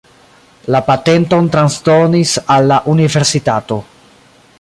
[0.75, 3.79] La patenton transdonis al la universitato.